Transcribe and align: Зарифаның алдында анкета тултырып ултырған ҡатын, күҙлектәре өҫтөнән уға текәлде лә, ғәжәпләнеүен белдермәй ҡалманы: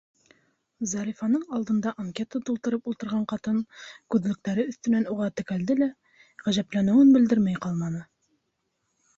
Зарифаның 0.91 1.41
алдында 1.57 1.91
анкета 2.03 2.41
тултырып 2.47 2.89
ултырған 2.93 3.27
ҡатын, 3.33 3.59
күҙлектәре 4.15 4.67
өҫтөнән 4.73 5.07
уға 5.17 5.31
текәлде 5.43 5.77
лә, 5.85 5.91
ғәжәпләнеүен 6.47 7.17
белдермәй 7.19 7.63
ҡалманы: 7.69 8.03